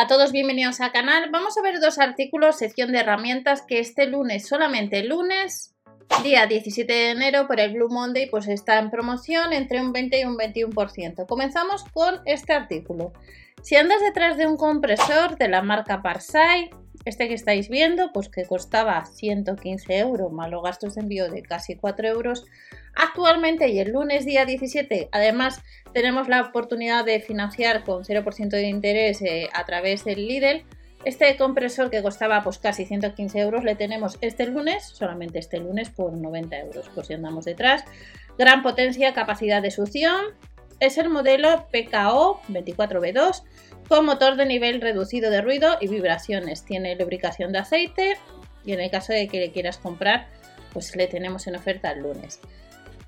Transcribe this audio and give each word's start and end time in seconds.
A 0.00 0.06
todos, 0.06 0.32
bienvenidos 0.32 0.80
al 0.80 0.92
canal. 0.92 1.28
Vamos 1.30 1.58
a 1.58 1.62
ver 1.62 1.78
dos 1.78 1.98
artículos, 1.98 2.56
sección 2.56 2.90
de 2.90 3.00
herramientas, 3.00 3.60
que 3.60 3.80
este 3.80 4.06
lunes, 4.06 4.48
solamente 4.48 5.04
lunes, 5.04 5.74
día 6.22 6.46
17 6.46 6.90
de 6.90 7.10
enero, 7.10 7.46
por 7.46 7.60
el 7.60 7.74
Blue 7.74 7.90
Monday, 7.90 8.30
pues 8.30 8.48
está 8.48 8.78
en 8.78 8.88
promoción 8.90 9.52
entre 9.52 9.78
un 9.82 9.92
20 9.92 10.20
y 10.20 10.24
un 10.24 10.38
21%. 10.38 11.26
Comenzamos 11.26 11.84
con 11.92 12.22
este 12.24 12.54
artículo. 12.54 13.12
Si 13.60 13.76
andas 13.76 14.00
detrás 14.00 14.38
de 14.38 14.46
un 14.46 14.56
compresor 14.56 15.36
de 15.36 15.48
la 15.48 15.60
marca 15.60 16.00
Parsai, 16.00 16.70
este 17.04 17.28
que 17.28 17.34
estáis 17.34 17.68
viendo, 17.68 18.10
pues 18.14 18.30
que 18.30 18.46
costaba 18.46 19.04
115 19.04 19.98
euros, 19.98 20.32
más 20.32 20.50
gastos 20.64 20.94
de 20.94 21.02
envío 21.02 21.30
de 21.30 21.42
casi 21.42 21.76
4 21.76 22.08
euros, 22.08 22.46
Actualmente 22.94 23.68
y 23.68 23.78
el 23.78 23.92
lunes 23.92 24.24
día 24.24 24.44
17, 24.44 25.08
además 25.12 25.62
tenemos 25.92 26.28
la 26.28 26.42
oportunidad 26.42 27.04
de 27.04 27.20
financiar 27.20 27.84
con 27.84 28.04
0% 28.04 28.48
de 28.48 28.68
interés 28.68 29.22
eh, 29.22 29.48
a 29.52 29.64
través 29.64 30.04
del 30.04 30.26
Lidl. 30.26 30.64
Este 31.04 31.34
compresor 31.36 31.90
que 31.90 32.02
costaba 32.02 32.42
pues 32.42 32.58
casi 32.58 32.84
115 32.84 33.38
euros 33.38 33.64
le 33.64 33.74
tenemos 33.74 34.18
este 34.20 34.46
lunes, 34.46 34.84
solamente 34.84 35.38
este 35.38 35.58
lunes 35.58 35.88
por 35.88 36.12
90 36.12 36.58
euros, 36.58 36.88
por 36.90 37.06
si 37.06 37.14
andamos 37.14 37.46
detrás. 37.46 37.84
Gran 38.36 38.62
potencia, 38.62 39.14
capacidad 39.14 39.62
de 39.62 39.70
succión. 39.70 40.20
Es 40.78 40.98
el 40.98 41.08
modelo 41.08 41.66
PKO 41.70 42.40
24B2 42.48 43.42
con 43.88 44.06
motor 44.06 44.36
de 44.36 44.46
nivel 44.46 44.80
reducido 44.80 45.30
de 45.30 45.40
ruido 45.40 45.78
y 45.80 45.88
vibraciones. 45.88 46.64
Tiene 46.64 46.96
lubricación 46.96 47.52
de 47.52 47.58
aceite 47.58 48.18
y 48.64 48.72
en 48.72 48.80
el 48.80 48.90
caso 48.90 49.12
de 49.12 49.26
que 49.28 49.40
le 49.40 49.52
quieras 49.52 49.78
comprar, 49.78 50.28
pues 50.72 50.94
le 50.96 51.06
tenemos 51.06 51.46
en 51.46 51.56
oferta 51.56 51.90
el 51.90 52.00
lunes. 52.00 52.40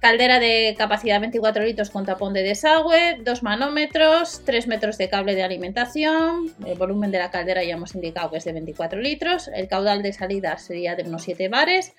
Caldera 0.00 0.40
de 0.40 0.74
capacidad 0.78 1.20
24 1.20 1.62
litros 1.62 1.90
con 1.90 2.06
tapón 2.06 2.32
de 2.32 2.42
desagüe, 2.42 3.18
2 3.22 3.42
manómetros, 3.42 4.40
3 4.46 4.66
metros 4.66 4.96
de 4.96 5.10
cable 5.10 5.34
de 5.34 5.42
alimentación. 5.42 6.54
El 6.64 6.78
volumen 6.78 7.10
de 7.10 7.18
la 7.18 7.30
caldera 7.30 7.62
ya 7.62 7.74
hemos 7.74 7.94
indicado 7.94 8.30
que 8.30 8.38
es 8.38 8.44
de 8.44 8.54
24 8.54 8.98
litros. 8.98 9.48
El 9.48 9.68
caudal 9.68 10.02
de 10.02 10.14
salida 10.14 10.56
sería 10.56 10.96
de 10.96 11.02
unos 11.02 11.24
7 11.24 11.50
bares. 11.50 11.92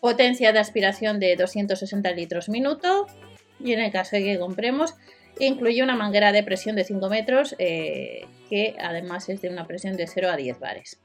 Potencia 0.00 0.52
de 0.52 0.58
aspiración 0.58 1.20
de 1.20 1.36
260 1.36 2.10
litros 2.10 2.48
minuto. 2.48 3.06
Y 3.60 3.74
en 3.74 3.78
el 3.78 3.92
caso 3.92 4.16
de 4.16 4.24
que 4.24 4.38
compremos, 4.40 4.94
incluye 5.38 5.84
una 5.84 5.94
manguera 5.94 6.32
de 6.32 6.42
presión 6.42 6.74
de 6.74 6.82
5 6.82 7.08
metros 7.08 7.54
eh, 7.60 8.26
que 8.48 8.76
además 8.80 9.28
es 9.28 9.40
de 9.42 9.48
una 9.48 9.66
presión 9.66 9.96
de 9.96 10.06
0 10.06 10.30
a 10.30 10.36
10 10.36 10.58
bares. 10.58 11.00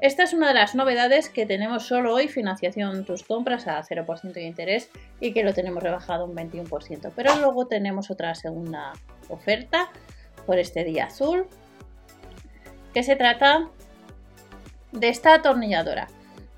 Esta 0.00 0.22
es 0.22 0.32
una 0.32 0.48
de 0.48 0.54
las 0.54 0.74
novedades 0.74 1.28
que 1.28 1.46
tenemos 1.46 1.86
solo 1.86 2.14
hoy, 2.14 2.28
financiación 2.28 3.04
tus 3.04 3.22
compras 3.22 3.66
a 3.66 3.82
0% 3.82 4.32
de 4.32 4.42
interés 4.42 4.90
y 5.20 5.32
que 5.32 5.42
lo 5.42 5.52
tenemos 5.52 5.82
rebajado 5.82 6.24
un 6.24 6.34
21%. 6.34 7.12
Pero 7.14 7.36
luego 7.36 7.66
tenemos 7.66 8.10
otra 8.10 8.34
segunda 8.34 8.92
oferta 9.28 9.90
por 10.46 10.58
este 10.58 10.84
día 10.84 11.06
azul, 11.06 11.46
que 12.94 13.02
se 13.02 13.16
trata 13.16 13.68
de 14.92 15.08
esta 15.08 15.34
atornilladora. 15.34 16.08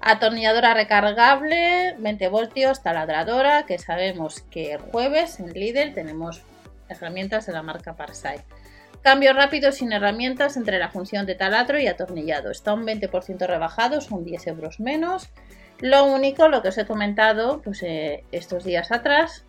Atornilladora 0.00 0.74
recargable, 0.74 1.94
20 1.98 2.28
voltios, 2.28 2.82
taladradora, 2.82 3.66
que 3.66 3.78
sabemos 3.78 4.42
que 4.50 4.72
el 4.72 4.80
jueves 4.80 5.38
en 5.38 5.52
Lidl 5.52 5.94
tenemos 5.94 6.42
herramientas 6.88 7.46
de 7.46 7.52
la 7.52 7.62
marca 7.62 7.94
Parsai. 7.94 8.40
Cambio 9.02 9.32
rápido 9.32 9.72
sin 9.72 9.92
herramientas 9.92 10.56
entre 10.56 10.78
la 10.78 10.88
función 10.88 11.26
de 11.26 11.34
taladro 11.34 11.80
y 11.80 11.88
atornillado. 11.88 12.52
Está 12.52 12.72
un 12.72 12.86
20% 12.86 13.46
rebajado, 13.48 14.00
son 14.00 14.24
10 14.24 14.46
euros 14.46 14.78
menos. 14.78 15.28
Lo 15.80 16.04
único, 16.04 16.46
lo 16.46 16.62
que 16.62 16.68
os 16.68 16.78
he 16.78 16.86
comentado 16.86 17.60
pues, 17.62 17.82
eh, 17.82 18.22
estos 18.30 18.62
días 18.62 18.92
atrás, 18.92 19.44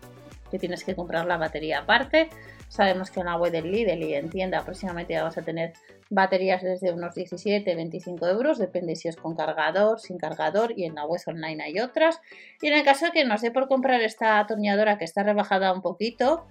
que 0.50 0.58
tienes 0.58 0.82
que 0.82 0.96
comprar 0.96 1.26
la 1.26 1.36
batería 1.36 1.80
aparte. 1.80 2.30
Sabemos 2.68 3.12
que 3.12 3.20
en 3.20 3.26
la 3.26 3.36
web 3.36 3.52
del 3.52 3.70
Lidl 3.70 4.02
y 4.02 4.14
en 4.14 4.28
tienda 4.28 4.58
aproximadamente 4.58 5.12
ya 5.12 5.22
vas 5.22 5.38
a 5.38 5.42
tener 5.42 5.74
baterías 6.10 6.60
desde 6.62 6.92
unos 6.92 7.14
17, 7.14 7.76
25 7.76 8.26
euros, 8.26 8.58
depende 8.58 8.96
si 8.96 9.06
es 9.06 9.16
con 9.16 9.36
cargador, 9.36 10.00
sin 10.00 10.18
cargador 10.18 10.72
y 10.76 10.84
en 10.84 10.96
la 10.96 11.06
web 11.06 11.20
online 11.26 11.62
hay 11.62 11.78
otras. 11.78 12.20
Y 12.60 12.66
en 12.66 12.74
el 12.74 12.84
caso 12.84 13.06
de 13.06 13.12
que 13.12 13.24
no 13.24 13.38
sé 13.38 13.52
por 13.52 13.68
comprar 13.68 14.00
esta 14.00 14.40
atornilladora 14.40 14.98
que 14.98 15.04
está 15.04 15.22
rebajada 15.22 15.72
un 15.72 15.82
poquito, 15.82 16.46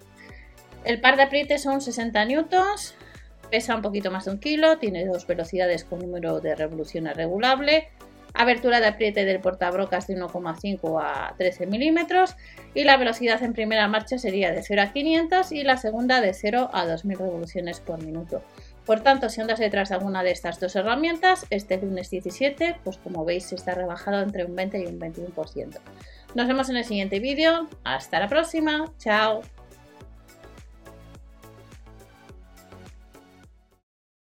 el 0.85 0.99
par 1.01 1.15
de 1.15 1.23
aprietes 1.23 1.63
son 1.63 1.81
60 1.81 2.25
newtons, 2.25 2.95
pesa 3.49 3.75
un 3.75 3.81
poquito 3.81 4.11
más 4.11 4.25
de 4.25 4.31
un 4.31 4.39
kilo, 4.39 4.77
tiene 4.77 5.05
dos 5.05 5.27
velocidades 5.27 5.83
con 5.83 5.99
número 5.99 6.39
de 6.39 6.55
revoluciones 6.55 7.15
regulable, 7.15 7.89
abertura 8.33 8.79
de 8.79 8.87
apriete 8.87 9.25
del 9.25 9.39
portabrocas 9.39 10.07
de 10.07 10.17
1,5 10.17 11.01
a 11.01 11.35
13 11.37 11.67
milímetros 11.67 12.35
y 12.73 12.83
la 12.83 12.97
velocidad 12.97 13.41
en 13.43 13.53
primera 13.53 13.87
marcha 13.87 14.17
sería 14.17 14.51
de 14.51 14.63
0 14.63 14.81
a 14.81 14.91
500 14.91 15.51
y 15.51 15.63
la 15.63 15.77
segunda 15.77 16.19
de 16.19 16.33
0 16.33 16.71
a 16.73 16.85
2000 16.85 17.17
revoluciones 17.17 17.79
por 17.79 18.03
minuto. 18.03 18.41
Por 18.85 19.01
tanto, 19.01 19.29
si 19.29 19.39
andas 19.39 19.59
detrás 19.59 19.89
de 19.89 19.95
alguna 19.95 20.23
de 20.23 20.31
estas 20.31 20.59
dos 20.59 20.75
herramientas, 20.75 21.45
este 21.49 21.77
lunes 21.77 22.09
17, 22.09 22.77
pues 22.83 22.97
como 22.97 23.23
veis 23.23 23.53
está 23.53 23.73
rebajado 23.73 24.21
entre 24.21 24.43
un 24.43 24.55
20 24.55 24.79
y 24.79 24.85
un 24.87 24.99
21%. 24.99 25.79
Nos 26.35 26.47
vemos 26.47 26.69
en 26.69 26.77
el 26.77 26.83
siguiente 26.83 27.19
vídeo. 27.19 27.69
Hasta 27.85 28.19
la 28.19 28.27
próxima. 28.27 28.91
Chao. 28.97 29.41